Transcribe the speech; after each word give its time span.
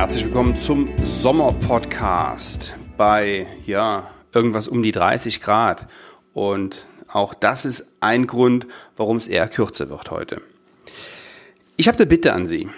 Herzlich 0.00 0.24
willkommen 0.24 0.56
zum 0.56 0.88
Sommerpodcast 1.04 2.74
bei 2.96 3.46
ja 3.66 4.10
irgendwas 4.32 4.66
um 4.66 4.82
die 4.82 4.92
30 4.92 5.42
Grad 5.42 5.88
und 6.32 6.86
auch 7.06 7.34
das 7.34 7.66
ist 7.66 7.86
ein 8.00 8.26
Grund, 8.26 8.66
warum 8.96 9.18
es 9.18 9.28
eher 9.28 9.46
kürzer 9.46 9.90
wird 9.90 10.10
heute. 10.10 10.40
Ich 11.76 11.86
habe 11.86 11.98
eine 11.98 12.06
Bitte 12.06 12.32
an 12.32 12.46
Sie. 12.46 12.70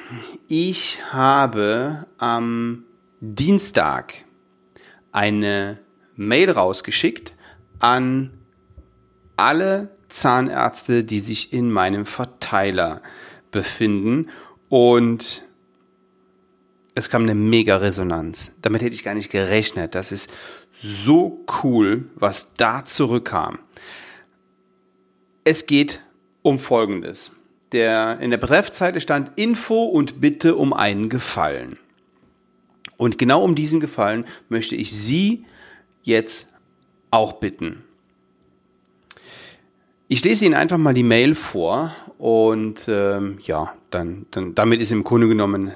Ich 0.48 0.98
habe 1.12 2.06
am 2.18 2.86
Dienstag 3.20 4.14
eine 5.12 5.79
Mail 6.16 6.50
rausgeschickt 6.50 7.36
an 7.79 8.32
alle 9.36 9.95
Zahnärzte, 10.09 11.04
die 11.04 11.20
sich 11.20 11.52
in 11.52 11.70
meinem 11.70 12.04
Verteiler 12.04 13.00
befinden 13.52 14.28
und 14.68 15.45
es 16.95 17.09
kam 17.09 17.23
eine 17.23 17.34
mega 17.34 17.77
Resonanz. 17.77 18.52
Damit 18.60 18.82
hätte 18.82 18.95
ich 18.95 19.05
gar 19.05 19.14
nicht 19.14 19.30
gerechnet. 19.30 19.95
Das 19.95 20.12
ist 20.12 20.30
so 20.82 21.45
cool, 21.62 22.06
was 22.15 22.55
da 22.55 22.84
zurückkam. 22.84 23.59
Es 25.45 25.66
geht 25.66 26.05
um 26.42 26.59
Folgendes. 26.59 27.30
Der, 27.73 28.18
in 28.20 28.30
der 28.30 28.38
Betreffzeile 28.38 29.01
stand 29.01 29.32
Info 29.37 29.84
und 29.84 30.20
Bitte 30.20 30.56
um 30.56 30.73
einen 30.73 31.09
Gefallen. 31.09 31.78
Und 32.98 33.18
genau 33.18 33.43
um 33.43 33.54
diesen 33.54 33.80
Gefallen 33.80 34.27
möchte 34.48 34.77
ich 34.77 34.93
Sie 34.93 35.45
jetzt 36.02 36.52
auch 37.10 37.34
bitten. 37.34 37.82
Ich 40.09 40.23
lese 40.23 40.45
Ihnen 40.45 40.54
einfach 40.54 40.77
mal 40.77 40.93
die 40.93 41.02
Mail 41.02 41.34
vor 41.34 41.95
und 42.18 42.84
ähm, 42.87 43.38
ja, 43.43 43.73
dann, 43.90 44.27
dann 44.30 44.54
damit 44.54 44.80
ist 44.80 44.93
im 44.93 45.04
Grunde 45.04 45.27
genommen 45.27 45.73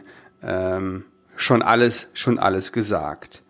ähm, 0.46 1.04
schon 1.36 1.60
alles, 1.60 2.08
schon 2.14 2.38
alles 2.38 2.72
gesagt. 2.72 3.42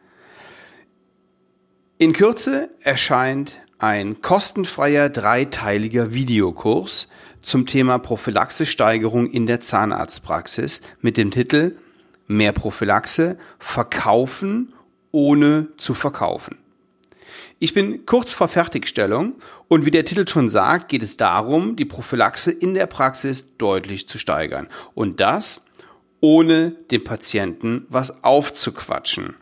In 1.99 2.13
Kürze 2.13 2.69
erscheint 2.81 3.57
ein 3.79 4.23
kostenfreier 4.23 5.09
dreiteiliger 5.09 6.13
Videokurs 6.13 7.09
zum 7.43 7.67
Thema 7.67 7.99
Prophylaxesteigerung 7.99 9.31
in 9.31 9.47
der 9.47 9.61
Zahnarztpraxis 9.61 10.83
mit 11.01 11.17
dem 11.17 11.31
Titel 11.31 11.77
Mehr 12.27 12.53
Prophylaxe 12.53 13.39
verkaufen 13.61 14.73
ohne 15.13 15.69
zu 15.77 15.95
verkaufen. 15.95 16.59
Ich 17.59 17.73
bin 17.73 18.05
kurz 18.05 18.33
vor 18.33 18.49
Fertigstellung 18.49 19.35
und 19.69 19.87
wie 19.87 19.91
der 19.91 20.05
Titel 20.05 20.29
schon 20.29 20.51
sagt, 20.51 20.89
geht 20.89 21.03
es 21.03 21.17
darum, 21.17 21.77
die 21.77 21.85
Prophylaxe 21.85 22.51
in 22.51 22.75
der 22.75 22.87
Praxis 22.87 23.57
deutlich 23.57 24.09
zu 24.09 24.19
steigern. 24.19 24.69
Und 24.95 25.21
das 25.21 25.65
ohne 26.21 26.73
dem 26.91 27.05
Patienten 27.05 27.87
was 27.89 28.25
aufzuquatschen. 28.25 29.35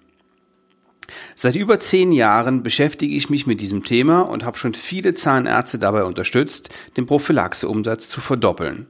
Seit 1.36 1.56
über 1.56 1.80
zehn 1.80 2.12
Jahren 2.12 2.62
beschäftige 2.62 3.14
ich 3.14 3.28
mich 3.28 3.46
mit 3.46 3.60
diesem 3.60 3.84
Thema 3.84 4.22
und 4.22 4.44
habe 4.44 4.58
schon 4.58 4.74
viele 4.74 5.14
Zahnärzte 5.14 5.78
dabei 5.78 6.04
unterstützt, 6.04 6.70
den 6.96 7.06
Prophylaxeumsatz 7.06 8.08
zu 8.08 8.20
verdoppeln. 8.20 8.86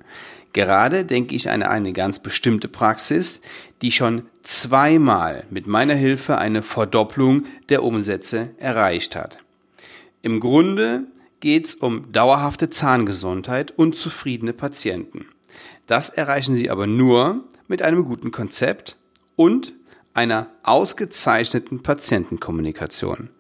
Gerade 0.53 1.05
denke 1.05 1.35
ich 1.35 1.51
an 1.51 1.65
eine 1.65 1.93
ganz 1.93 2.21
bestimmte 2.21 2.69
Praxis, 2.69 3.41
die 3.83 3.91
schon 3.91 4.23
zweimal 4.43 5.45
mit 5.51 5.67
meiner 5.67 5.95
Hilfe 5.95 6.39
eine 6.39 6.63
Verdopplung 6.63 7.45
der 7.69 7.83
Umsätze 7.83 8.51
erreicht 8.59 9.17
hat. 9.17 9.39
Im 10.23 10.39
Grunde 10.39 11.05
geht 11.41 11.67
es 11.67 11.75
um 11.75 12.13
dauerhafte 12.13 12.71
Zahngesundheit 12.71 13.73
und 13.77 13.97
zufriedene 13.97 14.53
Patienten. 14.53 15.27
Das 15.87 16.09
erreichen 16.09 16.55
Sie 16.55 16.71
aber 16.71 16.87
nur 16.87 17.45
mit 17.69 17.83
einem 17.83 18.05
guten 18.05 18.31
Konzept 18.31 18.97
und 19.37 19.73
einer 20.15 20.49
ausgezeichneten 20.63 21.83
Patientenkommunikation. 21.83 23.31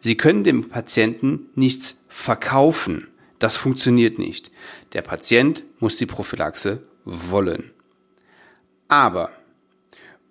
Sie 0.00 0.16
können 0.16 0.44
dem 0.44 0.68
Patienten 0.68 1.50
nichts 1.54 2.04
verkaufen. 2.08 3.08
Das 3.38 3.56
funktioniert 3.56 4.18
nicht. 4.18 4.50
Der 4.92 5.02
Patient 5.02 5.64
muss 5.78 5.96
die 5.96 6.06
Prophylaxe 6.06 6.82
wollen. 7.04 7.70
Aber 8.88 9.30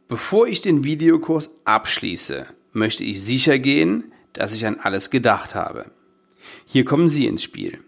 bevor 0.08 0.47
ich 0.47 0.62
den 0.62 0.84
Videokurs 0.84 1.50
abschließe, 1.66 2.46
möchte 2.74 3.03
ich 3.03 3.22
sicher 3.24 3.59
gehen, 3.59 4.12
dass 4.34 4.53
ich 4.53 4.66
an 4.66 4.80
alles 4.81 5.09
gedacht 5.09 5.56
habe. 5.56 5.92
Hier 6.66 6.86
kommen 6.86 7.09
Sie 7.09 7.25
ins 7.25 7.44
Spiel. 7.44 7.80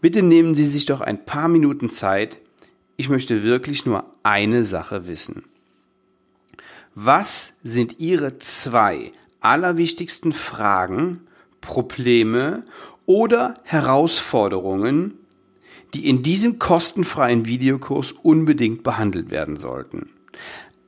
Bitte 0.00 0.22
nehmen 0.22 0.54
Sie 0.54 0.64
sich 0.64 0.86
doch 0.86 1.00
ein 1.00 1.24
paar 1.24 1.48
Minuten 1.48 1.90
Zeit, 1.90 2.40
ich 3.00 3.08
möchte 3.08 3.42
wirklich 3.42 3.86
nur 3.86 4.04
eine 4.22 4.62
Sache 4.62 5.06
wissen. 5.06 5.44
Was 6.94 7.54
sind 7.62 7.98
Ihre 7.98 8.38
zwei 8.40 9.12
allerwichtigsten 9.40 10.34
Fragen, 10.34 11.22
Probleme 11.62 12.64
oder 13.06 13.56
Herausforderungen, 13.64 15.14
die 15.94 16.10
in 16.10 16.22
diesem 16.22 16.58
kostenfreien 16.58 17.46
Videokurs 17.46 18.12
unbedingt 18.12 18.82
behandelt 18.82 19.30
werden 19.30 19.56
sollten? 19.56 20.10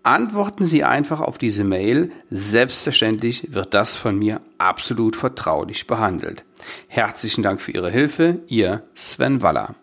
Antworten 0.02 0.66
Sie 0.66 0.84
einfach 0.84 1.20
auf 1.22 1.38
diese 1.38 1.64
Mail. 1.64 2.12
Selbstverständlich 2.28 3.54
wird 3.54 3.72
das 3.72 3.96
von 3.96 4.18
mir 4.18 4.42
absolut 4.58 5.16
vertraulich 5.16 5.86
behandelt. 5.86 6.44
Herzlichen 6.88 7.42
Dank 7.42 7.62
für 7.62 7.70
Ihre 7.72 7.90
Hilfe, 7.90 8.40
Ihr 8.48 8.82
Sven 8.92 9.40
Waller. 9.40 9.76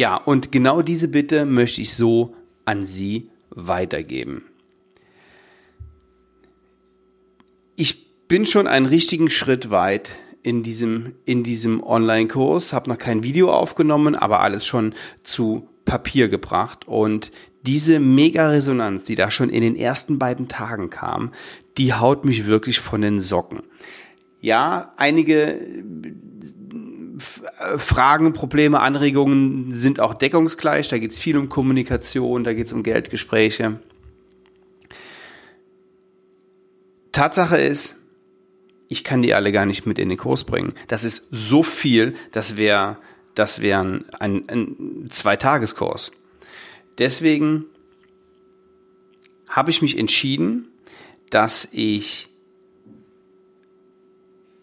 Ja, 0.00 0.16
und 0.16 0.50
genau 0.50 0.80
diese 0.80 1.08
Bitte 1.08 1.44
möchte 1.44 1.82
ich 1.82 1.92
so 1.92 2.34
an 2.64 2.86
Sie 2.86 3.28
weitergeben. 3.50 4.44
Ich 7.76 8.26
bin 8.26 8.46
schon 8.46 8.66
einen 8.66 8.86
richtigen 8.86 9.28
Schritt 9.28 9.70
weit 9.70 10.12
in 10.42 10.62
diesem, 10.62 11.16
in 11.26 11.44
diesem 11.44 11.82
Online-Kurs, 11.82 12.72
habe 12.72 12.88
noch 12.88 12.96
kein 12.96 13.22
Video 13.22 13.52
aufgenommen, 13.52 14.16
aber 14.16 14.40
alles 14.40 14.64
schon 14.64 14.94
zu 15.22 15.68
Papier 15.84 16.30
gebracht 16.30 16.88
und 16.88 17.30
diese 17.66 18.00
Mega-Resonanz, 18.00 19.04
die 19.04 19.16
da 19.16 19.30
schon 19.30 19.50
in 19.50 19.60
den 19.60 19.76
ersten 19.76 20.18
beiden 20.18 20.48
Tagen 20.48 20.88
kam, 20.88 21.34
die 21.76 21.92
haut 21.92 22.24
mich 22.24 22.46
wirklich 22.46 22.80
von 22.80 23.02
den 23.02 23.20
Socken. 23.20 23.64
Ja, 24.40 24.94
einige 24.96 25.60
Fragen, 27.76 28.32
Probleme, 28.32 28.80
Anregungen 28.80 29.72
sind 29.72 30.00
auch 30.00 30.14
deckungsgleich. 30.14 30.88
Da 30.88 30.98
geht 30.98 31.10
es 31.10 31.18
viel 31.18 31.36
um 31.36 31.48
Kommunikation, 31.48 32.44
da 32.44 32.52
geht 32.52 32.66
es 32.66 32.72
um 32.72 32.82
Geldgespräche. 32.82 33.80
Tatsache 37.12 37.58
ist, 37.58 37.96
ich 38.88 39.04
kann 39.04 39.22
die 39.22 39.34
alle 39.34 39.52
gar 39.52 39.66
nicht 39.66 39.86
mit 39.86 39.98
in 39.98 40.08
den 40.08 40.18
Kurs 40.18 40.44
bringen. 40.44 40.72
Das 40.88 41.04
ist 41.04 41.26
so 41.30 41.62
viel, 41.62 42.14
das 42.32 42.56
wäre 42.56 42.98
das 43.34 43.60
wär 43.60 43.80
ein, 43.80 44.04
ein, 44.18 44.44
ein 44.48 45.08
Zweitageskurs. 45.10 46.12
Deswegen 46.98 47.64
habe 49.48 49.70
ich 49.70 49.82
mich 49.82 49.98
entschieden, 49.98 50.68
dass 51.30 51.68
ich 51.72 52.29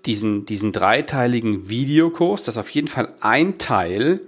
diesen, 0.08 0.46
diesen 0.46 0.72
dreiteiligen 0.72 1.70
Videokurs, 1.70 2.44
dass 2.44 2.58
auf 2.58 2.70
jeden 2.70 2.88
Fall 2.88 3.14
ein 3.20 3.58
Teil 3.58 4.22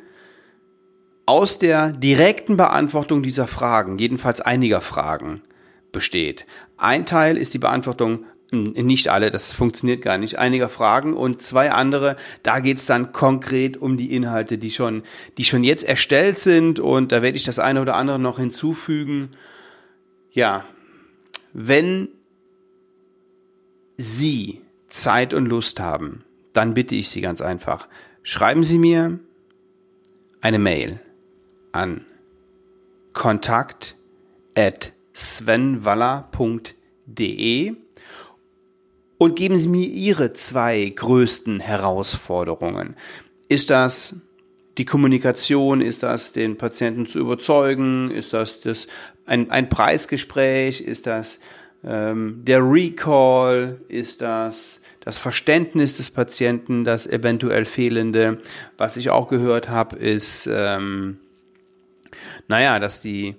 aus 1.25 1.59
der 1.59 1.91
direkten 1.91 2.57
Beantwortung 2.57 3.23
dieser 3.23 3.47
Fragen, 3.47 3.97
jedenfalls 3.97 4.41
einiger 4.41 4.81
Fragen, 4.81 5.41
besteht. 5.91 6.45
Ein 6.77 7.05
Teil 7.05 7.37
ist 7.37 7.53
die 7.53 7.59
Beantwortung 7.59 8.25
hm, 8.51 8.73
nicht 8.73 9.09
alle, 9.09 9.29
das 9.29 9.51
funktioniert 9.51 10.01
gar 10.01 10.17
nicht, 10.17 10.39
einiger 10.39 10.69
Fragen 10.69 11.13
und 11.13 11.41
zwei 11.41 11.71
andere, 11.71 12.15
da 12.41 12.59
geht's 12.59 12.85
dann 12.87 13.11
konkret 13.11 13.77
um 13.77 13.95
die 13.95 14.13
Inhalte, 14.15 14.57
die 14.57 14.71
schon, 14.71 15.03
die 15.37 15.45
schon 15.45 15.63
jetzt 15.63 15.83
erstellt 15.83 16.39
sind 16.39 16.79
und 16.79 17.11
da 17.11 17.21
werde 17.21 17.37
ich 17.37 17.43
das 17.43 17.59
eine 17.59 17.81
oder 17.81 17.95
andere 17.95 18.19
noch 18.19 18.39
hinzufügen. 18.39 19.29
Ja, 20.31 20.65
wenn 21.53 22.09
Sie 23.97 24.61
Zeit 24.89 25.33
und 25.33 25.45
Lust 25.45 25.79
haben, 25.79 26.25
dann 26.53 26.73
bitte 26.73 26.95
ich 26.95 27.09
Sie 27.09 27.21
ganz 27.21 27.41
einfach, 27.41 27.87
schreiben 28.23 28.63
Sie 28.63 28.77
mir 28.77 29.19
eine 30.41 30.59
Mail 30.59 30.99
an 31.71 32.05
kontakt 33.13 33.95
at 34.55 34.91
svenwaller.de 35.13 37.75
und 39.17 39.35
geben 39.35 39.57
Sie 39.57 39.69
mir 39.69 39.85
Ihre 39.85 40.31
zwei 40.31 40.89
größten 40.89 41.59
Herausforderungen. 41.59 42.95
Ist 43.49 43.69
das 43.69 44.15
die 44.77 44.85
Kommunikation? 44.85 45.81
Ist 45.81 46.03
das 46.03 46.31
den 46.31 46.57
Patienten 46.57 47.05
zu 47.05 47.19
überzeugen? 47.19 48.11
Ist 48.11 48.31
das, 48.33 48.61
das 48.61 48.87
ein, 49.25 49.51
ein 49.51 49.67
Preisgespräch? 49.67 50.79
Ist 50.81 51.05
das 51.05 51.41
ähm, 51.83 52.41
der 52.43 52.61
Recall 52.61 53.79
ist 53.87 54.21
das, 54.21 54.81
das 54.99 55.17
Verständnis 55.17 55.95
des 55.95 56.11
Patienten, 56.11 56.83
das 56.83 57.07
eventuell 57.07 57.65
fehlende. 57.65 58.39
Was 58.77 58.97
ich 58.97 59.09
auch 59.09 59.27
gehört 59.27 59.69
habe, 59.69 59.95
ist, 59.95 60.49
ähm, 60.51 61.19
naja, 62.47 62.79
dass 62.79 63.01
die 63.01 63.35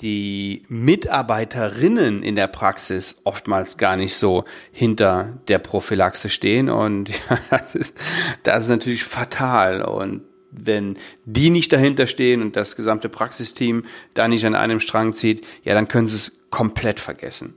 die 0.00 0.62
Mitarbeiterinnen 0.68 2.22
in 2.22 2.34
der 2.34 2.46
Praxis 2.46 3.20
oftmals 3.24 3.76
gar 3.76 3.96
nicht 3.96 4.14
so 4.14 4.44
hinter 4.72 5.38
der 5.48 5.58
Prophylaxe 5.58 6.30
stehen 6.30 6.70
und 6.70 7.08
ja, 7.30 7.38
das, 7.50 7.74
ist, 7.74 7.94
das 8.42 8.64
ist 8.64 8.70
natürlich 8.70 9.04
fatal 9.04 9.82
und 9.82 10.22
wenn 10.52 10.96
die 11.26 11.50
nicht 11.50 11.72
dahinter 11.72 12.06
stehen 12.06 12.42
und 12.42 12.56
das 12.56 12.76
gesamte 12.76 13.08
Praxisteam 13.08 13.84
da 14.14 14.26
nicht 14.26 14.44
an 14.44 14.54
einem 14.54 14.80
Strang 14.80 15.12
zieht, 15.12 15.46
ja, 15.62 15.74
dann 15.74 15.86
können 15.86 16.08
sie 16.08 16.16
es 16.16 16.39
komplett 16.50 17.00
vergessen. 17.00 17.56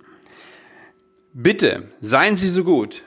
Bitte, 1.34 1.92
seien 2.00 2.36
Sie 2.36 2.48
so 2.48 2.63
gut. 2.63 3.04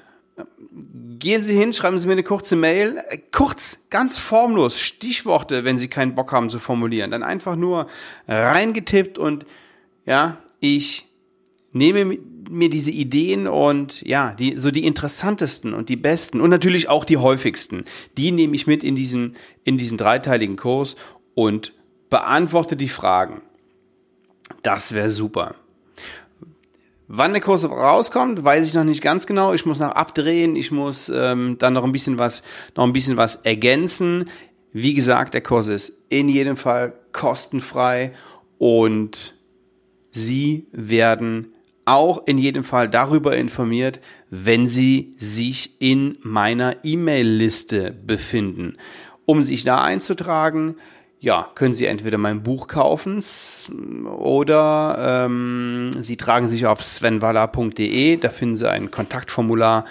Gehen 1.19 1.43
Sie 1.43 1.57
hin, 1.57 1.73
schreiben 1.73 1.99
Sie 1.99 2.07
mir 2.07 2.13
eine 2.13 2.23
kurze 2.23 2.57
Mail. 2.57 3.01
Kurz, 3.33 3.87
ganz 3.89 4.19
formlos, 4.19 4.81
Stichworte, 4.81 5.65
wenn 5.65 5.79
Sie 5.79 5.89
keinen 5.89 6.15
Bock 6.15 6.33
haben 6.33 6.51
zu 6.51 6.59
formulieren. 6.59 7.11
Dann 7.11 7.23
einfach 7.23 7.57
nur 7.57 7.87
reingetippt 8.29 9.17
und 9.17 9.47
ja, 10.05 10.39
ich 10.61 11.07
nehme 11.73 12.19
mir 12.49 12.71
diese 12.71 12.91
Ideen 12.91 13.47
und 13.47 14.03
ja, 14.03 14.35
die, 14.35 14.57
so 14.57 14.71
die 14.71 14.85
interessantesten 14.85 15.75
und 15.75 15.89
die 15.89 15.97
besten 15.97 16.41
und 16.41 16.51
natürlich 16.51 16.89
auch 16.89 17.05
die 17.05 17.17
häufigsten, 17.17 17.85
die 18.17 18.31
nehme 18.31 18.55
ich 18.55 18.67
mit 18.67 18.85
in 18.85 18.97
diesen, 18.97 19.37
in 19.65 19.79
diesen 19.79 19.99
dreiteiligen 19.99 20.57
Kurs 20.57 20.97
und 21.35 21.73
beantworte 22.09 22.77
die 22.77 22.89
Fragen. 22.89 23.43
Das 24.63 24.95
wäre 24.95 25.11
super. 25.11 25.55
Wann 27.09 27.33
der 27.33 27.41
Kurs 27.41 27.69
rauskommt, 27.69 28.43
weiß 28.45 28.67
ich 28.67 28.75
noch 28.75 28.85
nicht 28.85 29.01
ganz 29.01 29.27
genau. 29.27 29.53
Ich 29.53 29.65
muss 29.65 29.79
noch 29.79 29.93
abdrehen, 29.93 30.57
ich 30.57 30.73
muss 30.73 31.09
ähm, 31.09 31.57
dann 31.59 31.73
noch 31.73 31.85
ein 31.85 31.93
bisschen 31.93 32.19
was, 32.19 32.43
noch 32.77 32.85
ein 32.85 32.93
bisschen 32.93 33.17
was 33.17 33.37
ergänzen. 33.37 34.29
Wie 34.73 34.95
gesagt, 34.95 35.33
der 35.33 35.41
Kurs 35.41 35.69
ist 35.69 35.93
in 36.09 36.29
jedem 36.29 36.57
Fall 36.57 36.95
kostenfrei 37.13 38.13
und 38.59 39.35
Sie 40.11 40.67
werden 40.73 41.53
auch 41.85 42.27
in 42.27 42.39
jedem 42.39 42.65
Fall 42.65 42.89
darüber 42.89 43.37
informiert, 43.37 44.01
wenn 44.31 44.67
Sie 44.67 45.15
sich 45.17 45.81
in 45.81 46.19
meiner 46.23 46.85
E-Mail-Liste 46.85 47.93
befinden. 47.93 48.77
Um 49.25 49.43
sich 49.43 49.63
da 49.63 49.83
einzutragen, 49.83 50.77
ja, 51.27 51.51
können 51.57 51.75
Sie 51.75 51.87
entweder 51.87 52.19
mein 52.19 52.45
Buch 52.45 52.69
kaufen 52.69 53.21
oder 54.07 55.25
ähm, 55.27 55.91
Sie 55.99 56.17
tragen 56.17 56.47
sich 56.47 56.67
auf 56.67 56.81
svenwaller.de, 56.81 58.17
da 58.19 58.29
finden 58.29 58.55
Sie 58.55 58.71
ein 58.71 58.93
Kontaktformular, 58.93 59.87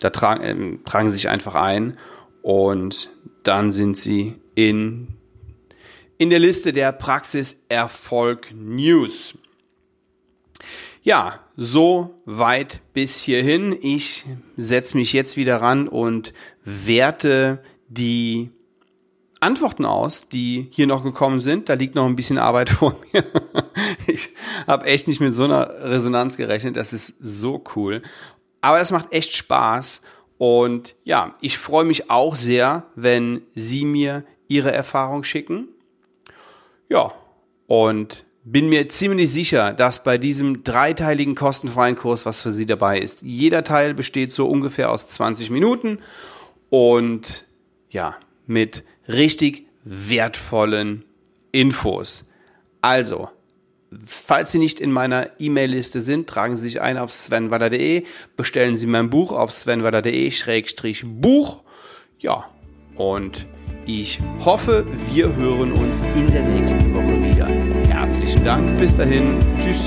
da 0.00 0.10
tragen, 0.10 0.42
ähm, 0.42 0.80
tragen 0.84 1.08
Sie 1.08 1.18
sich 1.18 1.28
einfach 1.28 1.54
ein 1.54 1.98
und 2.42 3.10
dann 3.44 3.70
sind 3.70 3.96
Sie 3.96 4.34
in, 4.56 5.06
in 6.18 6.30
der 6.30 6.40
Liste 6.40 6.72
der 6.72 6.90
Praxis 6.90 7.62
Erfolg 7.68 8.48
News. 8.52 9.34
Ja, 11.04 11.38
so 11.56 12.20
weit 12.24 12.80
bis 12.92 13.22
hierhin. 13.22 13.78
Ich 13.82 14.24
setze 14.56 14.96
mich 14.96 15.12
jetzt 15.12 15.36
wieder 15.36 15.60
ran 15.60 15.86
und 15.86 16.34
werte 16.64 17.62
die 17.86 18.50
Antworten 19.42 19.84
aus, 19.84 20.28
die 20.28 20.68
hier 20.70 20.86
noch 20.86 21.02
gekommen 21.04 21.40
sind. 21.40 21.68
Da 21.68 21.74
liegt 21.74 21.94
noch 21.94 22.06
ein 22.06 22.16
bisschen 22.16 22.38
Arbeit 22.38 22.70
vor 22.70 22.96
mir. 23.12 23.24
ich 24.06 24.30
habe 24.66 24.86
echt 24.86 25.08
nicht 25.08 25.20
mit 25.20 25.34
so 25.34 25.44
einer 25.44 25.68
Resonanz 25.90 26.36
gerechnet. 26.36 26.76
Das 26.76 26.92
ist 26.92 27.14
so 27.20 27.62
cool. 27.76 28.02
Aber 28.60 28.80
es 28.80 28.90
macht 28.90 29.12
echt 29.12 29.32
Spaß. 29.34 30.02
Und 30.38 30.94
ja, 31.04 31.34
ich 31.40 31.58
freue 31.58 31.84
mich 31.84 32.10
auch 32.10 32.36
sehr, 32.36 32.86
wenn 32.94 33.42
Sie 33.52 33.84
mir 33.84 34.24
Ihre 34.48 34.72
Erfahrung 34.72 35.24
schicken. 35.24 35.68
Ja, 36.88 37.12
und 37.66 38.24
bin 38.44 38.68
mir 38.68 38.88
ziemlich 38.88 39.30
sicher, 39.30 39.72
dass 39.72 40.02
bei 40.02 40.18
diesem 40.18 40.64
dreiteiligen 40.64 41.34
kostenfreien 41.34 41.96
Kurs 41.96 42.26
was 42.26 42.40
für 42.40 42.50
Sie 42.50 42.66
dabei 42.66 42.98
ist. 42.98 43.22
Jeder 43.22 43.62
Teil 43.64 43.94
besteht 43.94 44.32
so 44.32 44.46
ungefähr 44.46 44.90
aus 44.90 45.08
20 45.08 45.50
Minuten 45.50 46.00
und 46.70 47.46
ja, 47.90 48.16
mit 48.52 48.84
richtig 49.08 49.66
wertvollen 49.84 51.04
Infos. 51.50 52.24
Also, 52.80 53.28
falls 54.06 54.52
Sie 54.52 54.58
nicht 54.58 54.78
in 54.80 54.92
meiner 54.92 55.28
E-Mail-Liste 55.38 56.00
sind, 56.00 56.26
tragen 56.28 56.56
Sie 56.56 56.62
sich 56.62 56.80
ein 56.80 56.96
auf 56.98 57.12
svenwader.de, 57.12 58.04
bestellen 58.36 58.76
Sie 58.76 58.86
mein 58.86 59.10
Buch 59.10 59.32
auf 59.32 59.52
svenwader.de-buch. 59.52 61.64
Ja, 62.18 62.48
und 62.96 63.46
ich 63.86 64.20
hoffe, 64.44 64.86
wir 65.10 65.34
hören 65.34 65.72
uns 65.72 66.02
in 66.14 66.30
der 66.30 66.44
nächsten 66.44 66.94
Woche 66.94 67.20
wieder. 67.20 67.48
Herzlichen 67.48 68.44
Dank, 68.44 68.78
bis 68.78 68.94
dahin, 68.94 69.44
tschüss. 69.60 69.80